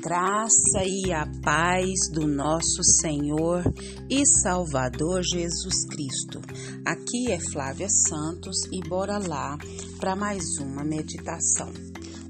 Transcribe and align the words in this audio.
graça 0.00 0.82
e 0.84 1.12
a 1.12 1.26
paz 1.42 2.08
do 2.12 2.26
nosso 2.26 2.82
Senhor 2.82 3.62
e 4.08 4.26
Salvador 4.26 5.22
Jesus 5.22 5.84
Cristo. 5.84 6.40
Aqui 6.84 7.30
é 7.30 7.38
Flávia 7.38 7.88
Santos 7.88 8.56
e 8.72 8.80
bora 8.88 9.18
lá 9.18 9.56
para 9.98 10.16
mais 10.16 10.58
uma 10.58 10.82
meditação. 10.82 11.70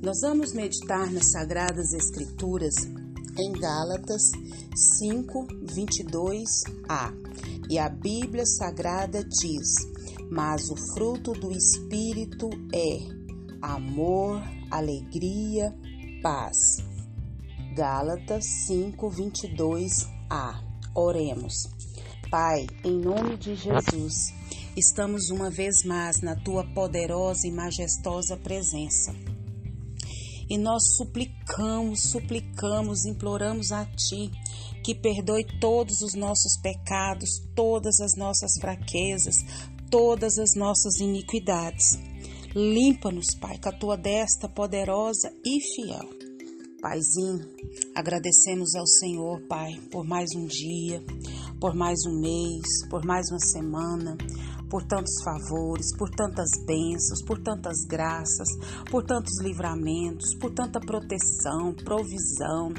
Nós 0.02 0.20
vamos 0.22 0.52
meditar 0.52 1.10
nas 1.12 1.30
Sagradas 1.30 1.92
Escrituras 1.92 2.74
em 3.38 3.52
Gálatas 3.52 4.22
5, 4.98 5.46
22a. 5.64 7.12
E 7.70 7.78
a 7.78 7.88
Bíblia 7.88 8.44
Sagrada 8.44 9.24
diz: 9.24 9.68
Mas 10.30 10.68
o 10.68 10.76
fruto 10.94 11.32
do 11.32 11.52
Espírito 11.52 12.50
é 12.74 12.98
amor, 13.62 14.42
alegria, 14.70 15.72
paz 16.22 16.91
Gálatas 17.74 18.44
5, 18.66 19.08
22a. 19.08 20.62
Oremos. 20.94 21.54
Pai, 22.30 22.66
em 22.84 22.98
nome 22.98 23.38
de 23.38 23.54
Jesus, 23.54 24.34
estamos 24.76 25.30
uma 25.30 25.50
vez 25.50 25.82
mais 25.82 26.20
na 26.20 26.36
tua 26.36 26.64
poderosa 26.74 27.46
e 27.46 27.50
majestosa 27.50 28.36
presença. 28.36 29.14
E 30.50 30.58
nós 30.58 30.96
suplicamos, 30.96 32.10
suplicamos, 32.10 33.06
imploramos 33.06 33.72
a 33.72 33.86
Ti 33.86 34.30
que 34.84 34.94
perdoe 34.94 35.46
todos 35.58 36.02
os 36.02 36.12
nossos 36.12 36.60
pecados, 36.60 37.40
todas 37.54 38.00
as 38.00 38.14
nossas 38.18 38.52
fraquezas, 38.60 39.36
todas 39.90 40.36
as 40.36 40.54
nossas 40.54 41.00
iniquidades. 41.00 41.98
Limpa-nos, 42.54 43.34
Pai, 43.34 43.56
com 43.56 43.70
a 43.70 43.72
tua 43.72 43.96
desta 43.96 44.46
poderosa 44.46 45.32
e 45.42 45.58
fiel. 45.58 46.21
Paizinho, 46.82 47.48
agradecemos 47.94 48.74
ao 48.74 48.84
Senhor, 48.84 49.40
Pai, 49.42 49.70
por 49.88 50.04
mais 50.04 50.28
um 50.34 50.46
dia, 50.46 51.00
por 51.60 51.76
mais 51.76 52.00
um 52.04 52.20
mês, 52.20 52.66
por 52.90 53.04
mais 53.04 53.24
uma 53.30 53.38
semana, 53.38 54.18
por 54.68 54.82
tantos 54.82 55.14
favores, 55.22 55.96
por 55.96 56.10
tantas 56.10 56.50
bênçãos, 56.66 57.22
por 57.24 57.40
tantas 57.40 57.84
graças, 57.88 58.48
por 58.90 59.04
tantos 59.04 59.40
livramentos, 59.40 60.34
por 60.40 60.52
tanta 60.52 60.80
proteção, 60.80 61.72
provisão, 61.84 62.74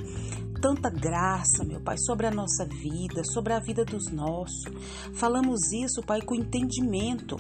tanta 0.62 0.90
graça, 0.90 1.64
meu 1.64 1.80
Pai, 1.80 1.96
sobre 1.98 2.28
a 2.28 2.32
nossa 2.32 2.66
vida, 2.66 3.24
sobre 3.32 3.54
a 3.54 3.60
vida 3.62 3.86
dos 3.86 4.12
nossos. 4.12 4.66
Falamos 5.14 5.72
isso, 5.72 6.04
Pai, 6.06 6.22
com 6.22 6.36
entendimento 6.36 7.38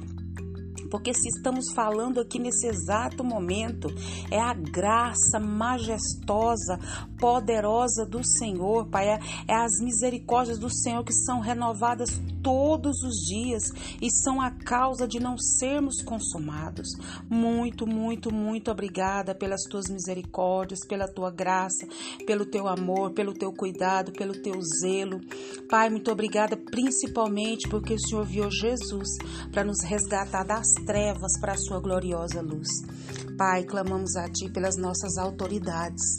porque 0.94 1.12
se 1.12 1.28
estamos 1.28 1.74
falando 1.74 2.22
aqui 2.22 2.38
nesse 2.38 2.68
exato 2.68 3.24
momento, 3.24 3.88
é 4.30 4.40
a 4.40 4.54
graça 4.54 5.40
majestosa, 5.40 6.78
poderosa 7.20 8.06
do 8.06 8.24
Senhor, 8.24 8.88
Pai, 8.90 9.10
é, 9.10 9.20
é 9.48 9.56
as 9.56 9.80
misericórdias 9.82 10.60
do 10.60 10.70
Senhor 10.70 11.04
que 11.04 11.12
são 11.12 11.40
renovadas 11.40 12.22
todos 12.44 13.02
os 13.02 13.16
dias 13.26 13.64
e 14.00 14.12
são 14.12 14.40
a 14.40 14.52
causa 14.52 15.08
de 15.08 15.20
não 15.20 15.36
sermos 15.36 16.04
consumados. 16.04 16.90
Muito, 17.28 17.88
muito, 17.88 18.32
muito 18.32 18.70
obrigada 18.70 19.34
pelas 19.34 19.64
tuas 19.64 19.90
misericórdias, 19.90 20.86
pela 20.86 21.08
tua 21.08 21.32
graça, 21.32 21.88
pelo 22.28 22.46
teu 22.46 22.68
amor, 22.68 23.14
pelo 23.14 23.34
teu 23.34 23.52
cuidado, 23.52 24.12
pelo 24.12 24.34
teu 24.34 24.62
zelo. 24.62 25.20
Pai, 25.68 25.90
muito 25.90 26.12
obrigada 26.12 26.56
principalmente 26.56 27.68
porque 27.68 27.94
o 27.94 28.00
Senhor 28.00 28.26
viu 28.26 28.52
Jesus 28.52 29.10
para 29.52 29.64
nos 29.64 29.82
resgatar 29.84 30.44
das 30.44 30.83
trevas 30.86 31.40
para 31.40 31.54
a 31.54 31.58
sua 31.58 31.80
gloriosa 31.80 32.42
luz. 32.42 32.68
Pai, 33.38 33.64
clamamos 33.64 34.16
a 34.16 34.30
Ti 34.30 34.50
pelas 34.52 34.78
nossas 34.78 35.18
autoridades. 35.18 36.18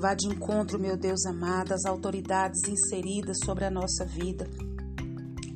Vá 0.00 0.14
de 0.14 0.26
encontro, 0.26 0.78
meu 0.78 0.96
Deus 0.96 1.24
amado, 1.26 1.72
às 1.72 1.84
autoridades 1.84 2.60
inseridas 2.68 3.38
sobre 3.44 3.64
a 3.64 3.70
nossa 3.70 4.04
vida 4.04 4.48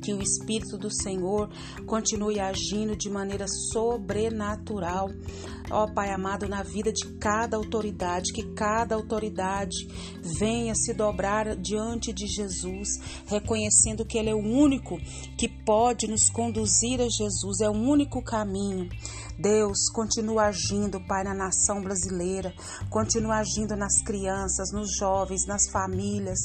que 0.01 0.13
o 0.13 0.21
Espírito 0.21 0.77
do 0.77 0.89
Senhor 0.89 1.49
continue 1.85 2.39
agindo 2.39 2.95
de 2.95 3.09
maneira 3.09 3.45
sobrenatural. 3.47 5.09
Ó 5.71 5.87
Pai 5.93 6.11
amado, 6.11 6.47
na 6.47 6.63
vida 6.63 6.91
de 6.91 7.05
cada 7.19 7.57
autoridade, 7.57 8.33
que 8.33 8.53
cada 8.53 8.95
autoridade 8.95 9.87
venha 10.39 10.73
se 10.73 10.93
dobrar 10.93 11.55
diante 11.55 12.11
de 12.11 12.25
Jesus, 12.27 12.89
reconhecendo 13.27 14.05
que 14.05 14.17
Ele 14.17 14.29
é 14.29 14.35
o 14.35 14.39
único 14.39 14.97
que 15.37 15.47
pode 15.47 16.07
nos 16.07 16.29
conduzir 16.29 16.99
a 17.01 17.09
Jesus, 17.09 17.61
é 17.61 17.69
o 17.69 17.73
único 17.73 18.23
caminho. 18.23 18.89
Deus, 19.39 19.89
continua 19.93 20.47
agindo, 20.47 20.99
Pai, 21.07 21.23
na 21.23 21.33
nação 21.33 21.81
brasileira, 21.81 22.53
continua 22.89 23.37
agindo 23.37 23.73
nas 23.73 24.01
crianças, 24.03 24.73
nos 24.73 24.97
jovens, 24.97 25.45
nas 25.47 25.69
famílias. 25.71 26.39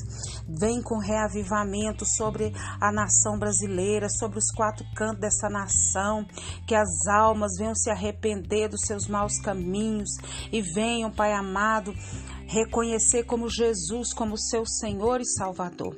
Vem 0.46 0.80
com 0.80 0.98
reavivamento 0.98 2.06
sobre 2.06 2.52
a 2.80 2.92
nação 2.92 3.36
brasileira, 3.36 4.08
sobre 4.08 4.38
os 4.38 4.48
quatro 4.52 4.86
cantos 4.94 5.20
dessa 5.20 5.48
nação, 5.48 6.24
que 6.68 6.74
as 6.74 7.06
almas 7.08 7.56
venham 7.58 7.74
se 7.74 7.90
arrepender 7.90 8.68
dos 8.68 8.82
seus 8.82 9.08
maus 9.14 9.38
caminhos 9.38 10.10
e 10.52 10.60
venham, 10.60 11.08
Pai 11.08 11.32
amado, 11.32 11.94
reconhecer 12.48 13.22
como 13.24 13.48
Jesus 13.48 14.12
como 14.12 14.36
seu 14.36 14.66
Senhor 14.66 15.20
e 15.20 15.24
Salvador. 15.24 15.96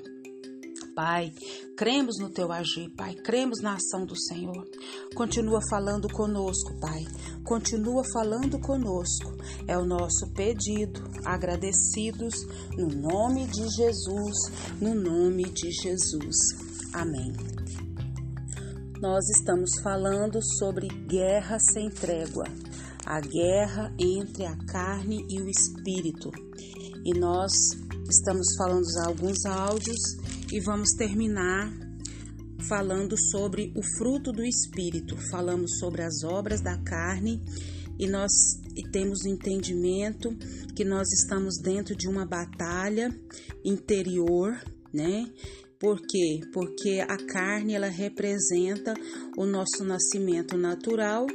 Pai. 0.95 1.33
Cremos 1.77 2.19
no 2.19 2.31
teu 2.31 2.51
agir, 2.51 2.89
Pai. 2.97 3.15
Cremos 3.15 3.61
na 3.63 3.75
ação 3.75 4.07
do 4.07 4.17
Senhor. 4.17 4.67
Continua 5.15 5.61
falando 5.69 6.09
conosco, 6.09 6.79
Pai. 6.81 7.05
Continua 7.45 8.03
falando 8.15 8.59
conosco. 8.59 9.31
É 9.67 9.77
o 9.77 9.85
nosso 9.85 10.33
pedido. 10.35 11.03
Agradecidos 11.25 12.35
no 12.79 12.89
nome 12.89 13.47
de 13.47 13.69
Jesus. 13.77 14.37
No 14.81 14.95
nome 14.95 15.45
de 15.45 15.71
Jesus. 15.71 16.37
Amém. 16.95 17.33
Nós 18.99 19.29
estamos 19.29 19.71
falando 19.83 20.43
sobre 20.59 20.89
guerra 20.89 21.59
sem 21.59 21.91
trégua. 21.91 22.45
A 23.07 23.21
guerra 23.21 23.95
entre 23.99 24.45
a 24.45 24.57
carne 24.67 25.25
e 25.31 25.41
o 25.41 25.49
espírito. 25.49 26.31
E 27.05 27.17
nós 27.17 27.53
estamos 28.11 28.57
falando 28.59 28.85
alguns 29.07 29.47
áudios 29.47 29.97
e 30.53 30.61
vamos 30.61 30.91
terminar 30.99 31.73
falando 32.69 33.17
sobre 33.31 33.73
o 33.77 33.83
fruto 33.97 34.33
do 34.33 34.45
Espírito. 34.45 35.17
Falamos 35.31 35.79
sobre 35.79 36.03
as 36.03 36.25
obras 36.25 36.61
da 36.61 36.77
carne 36.79 37.41
e 37.99 38.09
nós 38.09 38.33
temos 38.93 39.23
o 39.25 39.29
entendimento 39.29 40.37
que 40.75 40.85
nós 40.85 41.07
estamos 41.13 41.59
dentro 41.63 41.97
de 41.97 42.09
uma 42.09 42.27
batalha 42.27 43.09
interior, 43.65 44.53
né? 44.93 45.31
Por 45.79 46.01
quê? 46.01 46.41
Porque 46.53 47.05
a 47.07 47.17
carne 47.17 47.75
ela 47.75 47.89
representa 47.89 48.95
o 49.37 49.47
nosso 49.47 49.85
nascimento 49.85 50.57
natural 50.57 51.27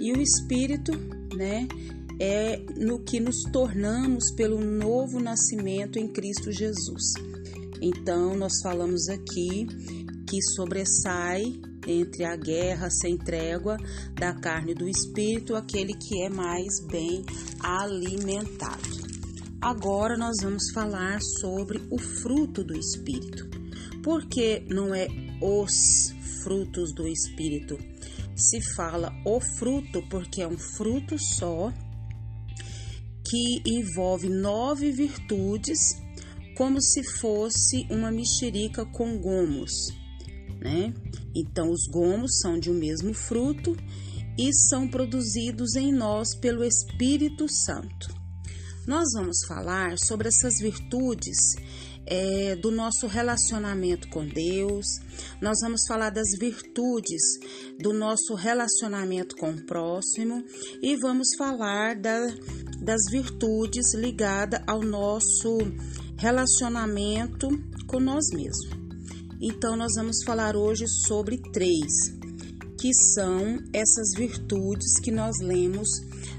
e 0.00 0.12
o 0.12 0.20
espírito, 0.20 0.92
né? 1.34 1.66
É 2.20 2.58
no 2.76 3.00
que 3.00 3.18
nos 3.18 3.42
tornamos 3.52 4.30
pelo 4.36 4.60
novo 4.60 5.18
nascimento 5.18 5.98
em 5.98 6.06
Cristo 6.06 6.52
Jesus. 6.52 7.12
Então, 7.80 8.36
nós 8.36 8.52
falamos 8.62 9.08
aqui 9.08 9.66
que 10.28 10.40
sobressai 10.54 11.42
entre 11.86 12.24
a 12.24 12.36
guerra 12.36 12.88
sem 12.90 13.18
trégua 13.18 13.76
da 14.14 14.32
carne 14.32 14.72
e 14.72 14.74
do 14.74 14.88
espírito 14.88 15.54
aquele 15.54 15.92
que 15.94 16.22
é 16.22 16.30
mais 16.30 16.80
bem 16.86 17.24
alimentado. 17.60 19.04
Agora 19.60 20.16
nós 20.16 20.36
vamos 20.42 20.70
falar 20.72 21.20
sobre 21.40 21.82
o 21.90 21.98
fruto 21.98 22.62
do 22.62 22.76
espírito. 22.76 23.48
Porque 24.02 24.62
não 24.68 24.94
é 24.94 25.08
os 25.40 26.12
frutos 26.42 26.92
do 26.94 27.08
espírito? 27.08 27.78
Se 28.36 28.60
fala 28.74 29.12
o 29.24 29.40
fruto 29.40 30.02
porque 30.08 30.42
é 30.42 30.48
um 30.48 30.58
fruto 30.58 31.16
só 31.18 31.72
que 33.24 33.62
envolve 33.64 34.28
nove 34.28 34.92
virtudes 34.92 35.78
como 36.56 36.80
se 36.80 37.02
fosse 37.18 37.86
uma 37.90 38.10
mexerica 38.10 38.84
com 38.86 39.18
gomos, 39.18 39.72
né? 40.60 40.92
Então, 41.34 41.70
os 41.70 41.86
gomos 41.88 42.38
são 42.40 42.58
de 42.58 42.70
um 42.70 42.74
mesmo 42.74 43.12
fruto 43.12 43.76
e 44.38 44.52
são 44.52 44.88
produzidos 44.88 45.74
em 45.74 45.92
nós 45.92 46.34
pelo 46.36 46.64
Espírito 46.64 47.46
Santo. 47.48 48.14
Nós 48.86 49.08
vamos 49.14 49.44
falar 49.48 49.98
sobre 49.98 50.28
essas 50.28 50.58
virtudes 50.60 51.38
é, 52.06 52.56
do 52.56 52.70
nosso 52.70 53.06
relacionamento 53.06 54.08
com 54.08 54.26
Deus, 54.26 54.86
nós 55.40 55.58
vamos 55.62 55.82
falar 55.86 56.10
das 56.10 56.28
virtudes 56.38 57.22
do 57.78 57.92
nosso 57.92 58.34
relacionamento 58.34 59.36
com 59.36 59.50
o 59.50 59.66
próximo 59.66 60.44
e 60.82 60.96
vamos 60.96 61.28
falar 61.36 61.96
da, 61.96 62.26
das 62.80 63.02
virtudes 63.10 63.94
ligadas 63.94 64.60
ao 64.66 64.82
nosso 64.82 65.58
relacionamento 66.16 67.48
com 67.86 68.00
nós 68.00 68.24
mesmos. 68.32 68.84
Então, 69.40 69.76
nós 69.76 69.92
vamos 69.96 70.22
falar 70.24 70.56
hoje 70.56 70.86
sobre 71.06 71.36
três, 71.52 72.16
que 72.80 72.94
são 73.14 73.58
essas 73.72 74.12
virtudes 74.16 74.98
que 75.00 75.10
nós 75.10 75.36
lemos 75.40 75.88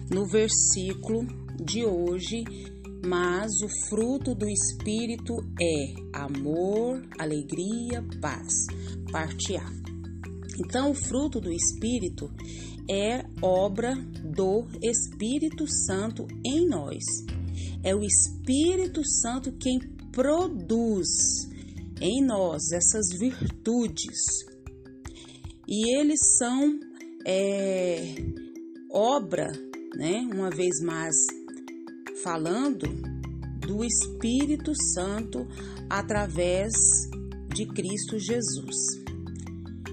no 0.10 0.26
versículo 0.28 1.26
de 1.64 1.86
hoje, 1.86 2.44
mas 3.06 3.62
o 3.62 3.70
fruto 3.88 4.34
do 4.34 4.48
Espírito 4.50 5.38
é 5.62 5.94
amor, 6.14 7.02
alegria, 7.20 8.04
paz. 8.20 8.54
Parte 9.12 9.56
A. 9.56 9.66
Então, 10.60 10.92
o 10.92 10.96
fruto 10.96 11.40
do 11.40 11.52
Espírito 11.52 12.32
é 12.90 13.24
obra 13.42 13.96
do 13.96 14.68
Espírito 14.82 15.66
Santo 15.68 16.28
em 16.46 16.68
nós. 16.68 17.04
É 17.84 17.96
o 17.96 18.02
Espírito 18.04 19.06
Santo 19.06 19.52
quem 19.54 19.80
produz 20.12 21.08
em 22.02 22.26
nós 22.26 22.72
essas 22.72 23.18
virtudes. 23.20 24.18
E 25.68 25.98
eles 25.98 26.20
são 26.38 26.80
é, 27.26 28.16
obra, 28.92 29.52
né? 29.96 30.28
Uma 30.34 30.50
vez 30.50 30.80
mais 30.82 31.16
falando 32.26 32.88
do 33.60 33.86
Espírito 33.86 34.74
Santo 34.96 35.48
através 35.88 36.74
de 37.54 37.68
Cristo 37.68 38.18
Jesus. 38.18 38.76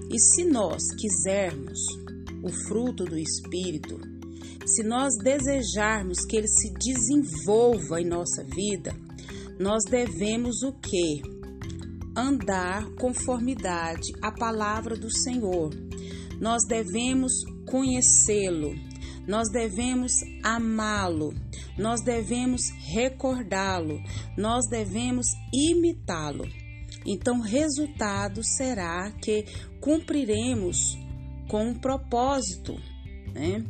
E 0.09 0.19
se 0.19 0.43
nós 0.43 0.81
quisermos 0.99 1.79
o 2.41 2.51
fruto 2.67 3.05
do 3.05 3.17
Espírito, 3.19 3.99
se 4.65 4.81
nós 4.81 5.13
desejarmos 5.23 6.25
que 6.25 6.37
ele 6.37 6.47
se 6.47 6.73
desenvolva 6.73 8.01
em 8.01 8.05
nossa 8.05 8.43
vida, 8.43 8.95
nós 9.59 9.83
devemos 9.87 10.63
o 10.63 10.73
que? 10.73 11.21
Andar 12.17 12.89
conformidade 12.95 14.11
à 14.23 14.31
palavra 14.31 14.95
do 14.95 15.11
Senhor. 15.11 15.69
Nós 16.41 16.63
devemos 16.67 17.31
conhecê-lo, 17.67 18.73
nós 19.27 19.49
devemos 19.49 20.13
amá-lo, 20.43 21.33
nós 21.77 22.01
devemos 22.01 22.69
recordá-lo, 22.93 24.01
nós 24.37 24.67
devemos 24.69 25.27
imitá-lo. 25.53 26.47
Então, 27.05 27.41
resultado 27.41 28.43
será 28.43 29.11
que 29.11 29.45
cumpriremos 29.81 30.97
com 31.49 31.69
um 31.69 31.73
propósito, 31.73 32.75
né? 33.33 33.63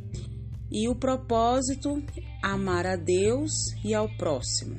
E 0.71 0.87
o 0.87 0.95
propósito, 0.95 2.03
amar 2.41 2.85
a 2.85 2.95
Deus 2.95 3.51
e 3.83 3.93
ao 3.93 4.09
próximo. 4.17 4.75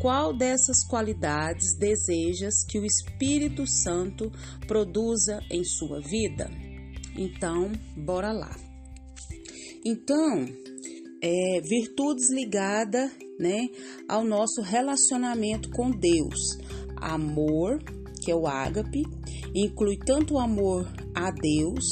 Qual 0.00 0.34
dessas 0.34 0.84
qualidades 0.88 1.76
desejas 1.76 2.64
que 2.66 2.78
o 2.78 2.86
Espírito 2.86 3.66
Santo 3.66 4.32
produza 4.66 5.40
em 5.50 5.62
sua 5.62 6.00
vida? 6.00 6.50
Então, 7.16 7.70
bora 7.96 8.32
lá. 8.32 8.69
Então, 9.84 10.46
é, 11.22 11.60
virtudes 11.62 12.30
ligadas 12.30 13.10
né, 13.38 13.68
ao 14.08 14.24
nosso 14.24 14.60
relacionamento 14.60 15.70
com 15.70 15.90
Deus. 15.90 16.58
Amor, 16.96 17.82
que 18.20 18.30
é 18.30 18.34
o 18.34 18.46
ágape, 18.46 19.02
inclui 19.54 19.96
tanto 19.96 20.34
o 20.34 20.38
amor 20.38 20.86
a 21.14 21.30
Deus 21.30 21.84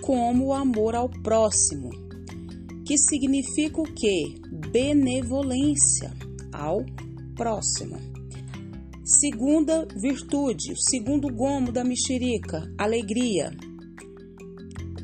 como 0.00 0.46
o 0.46 0.52
amor 0.52 0.96
ao 0.96 1.08
próximo, 1.08 1.90
que 2.84 2.98
significa 2.98 3.80
o 3.80 3.84
quê? 3.84 4.34
Benevolência 4.72 6.12
ao 6.52 6.84
próximo. 7.36 7.96
Segunda 9.04 9.86
virtude, 9.96 10.72
o 10.72 10.76
segundo 10.76 11.28
gomo 11.32 11.70
da 11.70 11.84
mexerica, 11.84 12.68
alegria. 12.76 13.52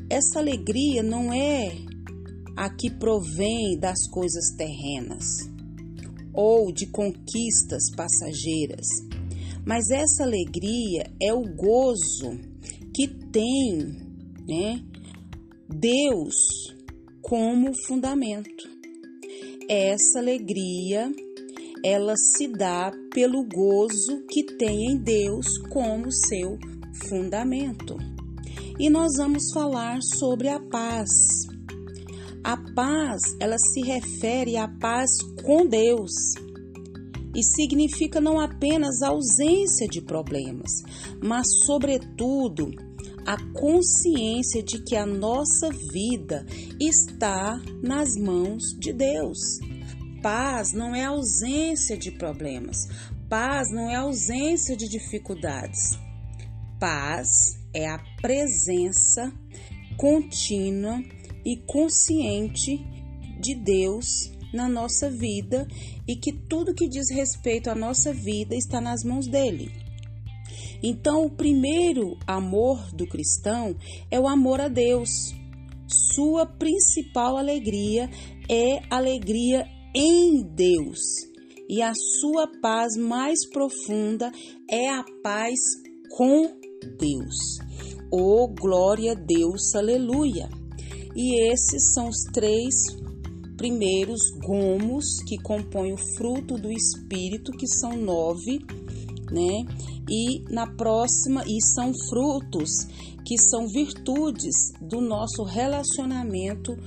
Essa 0.09 0.39
alegria 0.39 1.01
não 1.03 1.31
é 1.31 1.88
a 2.55 2.69
que 2.69 2.89
provém 2.89 3.77
das 3.79 4.07
coisas 4.09 4.51
terrenas 4.57 5.25
ou 6.33 6.71
de 6.71 6.87
conquistas 6.87 7.83
passageiras, 7.95 8.85
mas 9.65 9.89
essa 9.89 10.23
alegria 10.23 11.11
é 11.21 11.33
o 11.33 11.43
gozo 11.43 12.39
que 12.93 13.07
tem, 13.07 13.97
né, 14.47 14.81
Deus 15.67 16.35
como 17.21 17.71
fundamento. 17.87 18.69
Essa 19.67 20.19
alegria 20.19 21.11
ela 21.83 22.15
se 22.17 22.47
dá 22.47 22.91
pelo 23.13 23.43
gozo 23.43 24.25
que 24.29 24.43
tem 24.43 24.91
em 24.91 24.97
Deus 24.97 25.57
como 25.69 26.11
seu 26.11 26.57
fundamento. 27.07 27.97
E 28.77 28.89
nós 28.89 29.11
vamos 29.17 29.51
falar 29.53 29.99
sobre 30.01 30.49
a 30.49 30.59
paz. 30.59 31.09
A 32.43 32.55
paz, 32.73 33.21
ela 33.39 33.57
se 33.57 33.81
refere 33.81 34.55
à 34.55 34.67
paz 34.67 35.09
com 35.43 35.65
Deus 35.65 36.11
e 37.35 37.43
significa 37.43 38.21
não 38.21 38.39
apenas 38.39 39.01
a 39.01 39.09
ausência 39.09 39.87
de 39.87 40.01
problemas, 40.01 40.71
mas, 41.21 41.45
sobretudo, 41.65 42.71
a 43.25 43.37
consciência 43.53 44.63
de 44.63 44.81
que 44.83 44.95
a 44.95 45.05
nossa 45.05 45.69
vida 45.91 46.45
está 46.79 47.61
nas 47.83 48.15
mãos 48.15 48.63
de 48.79 48.93
Deus. 48.93 49.37
Paz 50.23 50.73
não 50.73 50.95
é 50.95 51.05
ausência 51.05 51.97
de 51.97 52.11
problemas, 52.11 52.87
paz 53.29 53.69
não 53.71 53.89
é 53.89 53.95
ausência 53.95 54.75
de 54.75 54.87
dificuldades. 54.87 55.99
Paz 56.79 57.27
é 57.73 57.87
a 57.87 57.99
presença 58.21 59.31
contínua 59.97 61.03
e 61.49 61.57
consciente 61.57 62.79
de 63.41 63.55
Deus 63.55 64.05
na 64.53 64.69
nossa 64.69 65.09
vida 65.09 65.67
e 66.07 66.15
que 66.15 66.31
tudo 66.31 66.75
que 66.75 66.87
diz 66.87 67.09
respeito 67.09 67.71
à 67.71 67.75
nossa 67.75 68.13
vida 68.13 68.55
está 68.55 68.79
nas 68.79 69.03
mãos 69.03 69.25
dele. 69.25 69.71
Então, 70.83 71.25
o 71.25 71.31
primeiro 71.31 72.15
amor 72.27 72.93
do 72.93 73.07
cristão 73.07 73.75
é 74.11 74.19
o 74.19 74.27
amor 74.27 74.61
a 74.61 74.67
Deus. 74.67 75.09
Sua 75.87 76.45
principal 76.45 77.35
alegria 77.35 78.07
é 78.47 78.83
alegria 78.91 79.65
em 79.95 80.43
Deus. 80.43 80.99
E 81.67 81.81
a 81.81 81.93
sua 81.95 82.47
paz 82.61 82.95
mais 82.95 83.47
profunda 83.49 84.31
é 84.69 84.87
a 84.87 85.03
paz 85.23 85.59
com 86.15 86.43
Deus. 86.99 87.35
Oh, 88.11 88.47
glória 88.47 89.13
a 89.13 89.15
Deus, 89.15 89.73
aleluia! 89.75 90.58
E 91.21 91.51
esses 91.51 91.91
são 91.93 92.07
os 92.07 92.23
três 92.31 92.73
primeiros 93.57 94.21
gomos 94.41 95.21
que 95.27 95.37
compõem 95.37 95.91
o 95.91 95.97
fruto 96.15 96.55
do 96.55 96.71
Espírito, 96.71 97.51
que 97.51 97.67
são 97.67 97.97
nove, 97.97 98.65
né? 99.29 99.65
E 100.09 100.41
na 100.49 100.65
próxima, 100.65 101.43
e 101.45 101.61
são 101.75 101.91
frutos 102.07 102.69
que 103.25 103.37
são 103.37 103.67
virtudes 103.67 104.71
do 104.79 105.01
nosso 105.01 105.43
relacionamento 105.43 106.77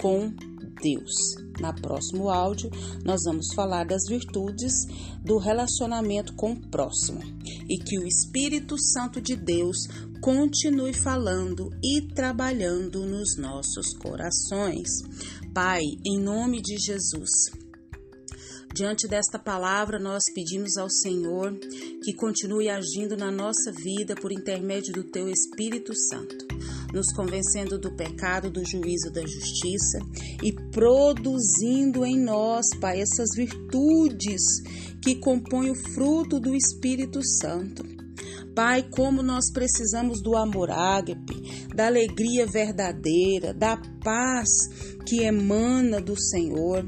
com 0.00 0.32
Deus. 0.80 1.12
Na 1.60 1.74
próximo 1.74 2.30
áudio, 2.30 2.70
nós 3.04 3.20
vamos 3.26 3.52
falar 3.54 3.84
das 3.84 4.04
virtudes 4.08 4.72
do 5.22 5.36
relacionamento 5.36 6.32
com 6.32 6.52
o 6.52 6.68
próximo 6.70 7.20
e 7.68 7.76
que 7.76 7.98
o 7.98 8.06
Espírito 8.06 8.78
Santo 8.78 9.20
de 9.20 9.36
Deus 9.36 9.76
continue 10.22 10.94
falando 10.94 11.68
e 11.82 12.00
trabalhando 12.14 13.04
nos 13.04 13.36
nossos 13.36 13.92
corações. 13.98 14.88
Pai, 15.52 15.82
em 16.06 16.20
nome 16.20 16.62
de 16.62 16.78
Jesus, 16.78 17.50
Diante 18.74 19.06
desta 19.06 19.38
palavra, 19.38 19.98
nós 19.98 20.22
pedimos 20.34 20.78
ao 20.78 20.88
Senhor 20.88 21.54
que 22.02 22.14
continue 22.14 22.70
agindo 22.70 23.14
na 23.18 23.30
nossa 23.30 23.70
vida 23.70 24.14
por 24.14 24.32
intermédio 24.32 24.94
do 24.94 25.04
Teu 25.04 25.28
Espírito 25.28 25.94
Santo, 25.94 26.46
nos 26.90 27.12
convencendo 27.12 27.78
do 27.78 27.94
pecado, 27.94 28.50
do 28.50 28.64
juízo, 28.64 29.12
da 29.12 29.20
justiça 29.20 29.98
e 30.42 30.52
produzindo 30.70 32.02
em 32.06 32.18
nós, 32.18 32.64
Pai, 32.80 33.02
essas 33.02 33.28
virtudes 33.36 34.40
que 35.02 35.16
compõem 35.16 35.70
o 35.70 35.74
fruto 35.74 36.40
do 36.40 36.54
Espírito 36.54 37.22
Santo. 37.22 38.01
Pai, 38.54 38.82
como 38.90 39.22
nós 39.22 39.50
precisamos 39.52 40.22
do 40.22 40.36
amor 40.36 40.70
ágape, 40.70 41.68
da 41.74 41.86
alegria 41.86 42.46
verdadeira, 42.46 43.54
da 43.54 43.76
paz 44.02 44.48
que 45.06 45.22
emana 45.22 46.00
do 46.00 46.18
Senhor. 46.20 46.84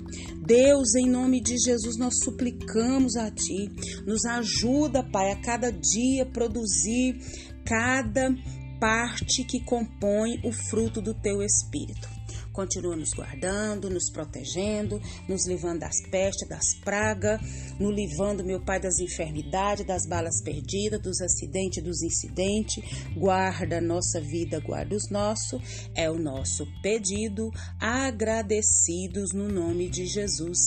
Deus, 0.46 0.94
em 0.94 1.08
nome 1.08 1.40
de 1.40 1.56
Jesus, 1.58 1.96
nós 1.96 2.14
suplicamos 2.22 3.16
a 3.16 3.30
Ti, 3.30 3.70
nos 4.06 4.24
ajuda, 4.24 5.02
Pai, 5.02 5.32
a 5.32 5.40
cada 5.40 5.70
dia 5.70 6.26
produzir 6.26 7.18
cada 7.64 8.34
parte 8.78 9.44
que 9.44 9.64
compõe 9.64 10.40
o 10.44 10.52
fruto 10.52 11.00
do 11.00 11.14
Teu 11.14 11.42
Espírito. 11.42 12.08
Continua 12.54 12.94
nos 12.94 13.10
guardando, 13.12 13.90
nos 13.90 14.08
protegendo, 14.10 15.02
nos 15.28 15.46
livrando 15.46 15.80
das 15.80 16.00
pestes, 16.08 16.48
das 16.48 16.74
pragas, 16.82 17.40
nos 17.78 17.94
livrando, 17.94 18.44
meu 18.44 18.64
Pai, 18.64 18.80
das 18.80 18.98
enfermidades, 19.00 19.84
das 19.84 20.06
balas 20.06 20.40
perdidas, 20.42 21.02
dos 21.02 21.20
acidentes, 21.20 21.82
dos 21.82 22.00
incidentes. 22.02 22.82
Guarda 23.16 23.78
a 23.78 23.82
nossa 23.82 24.20
vida, 24.20 24.60
guarda 24.60 24.94
os 24.94 25.10
nossos. 25.10 25.60
É 25.94 26.08
o 26.08 26.16
nosso 26.16 26.64
pedido, 26.80 27.50
agradecidos 27.80 29.32
no 29.34 29.48
nome 29.48 29.90
de 29.90 30.06
Jesus. 30.06 30.58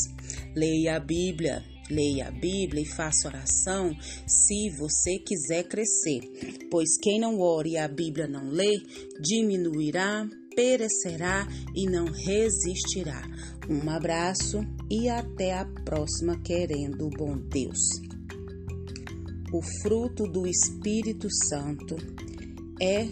Leia 0.53 0.97
a 0.97 0.99
Bíblia. 0.99 1.63
Leia 1.89 2.27
a 2.27 2.31
Bíblia 2.31 2.81
e 2.81 2.85
faça 2.85 3.29
oração 3.29 3.95
se 4.27 4.69
você 4.71 5.19
quiser 5.19 5.63
crescer, 5.63 6.19
pois 6.69 6.97
quem 7.01 7.17
não 7.17 7.39
ore 7.39 7.71
e 7.71 7.77
a 7.77 7.87
Bíblia 7.87 8.27
não 8.27 8.49
lê, 8.49 8.77
diminuirá, 9.21 10.27
perecerá 10.57 11.47
e 11.75 11.85
não 11.85 12.05
resistirá. 12.05 13.21
Um 13.69 13.87
abraço 13.91 14.65
e 14.89 15.07
até 15.07 15.55
a 15.55 15.63
próxima, 15.85 16.35
querendo 16.39 17.05
o 17.05 17.09
bom 17.11 17.37
Deus. 17.37 17.77
O 19.53 19.61
fruto 19.83 20.23
do 20.23 20.47
Espírito 20.47 21.27
Santo 21.47 21.95
é 22.81 23.05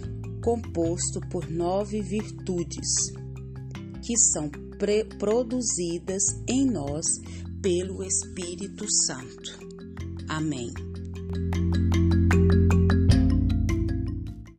composto 0.44 1.22
por 1.30 1.50
nove 1.50 2.02
virtudes 2.02 3.14
que 4.04 4.18
são 4.18 4.50
produzidas 5.20 6.24
em 6.48 6.66
nós 6.66 7.06
pelo 7.62 8.04
Espírito 8.04 8.86
Santo. 8.90 9.60
Amém. 10.28 10.74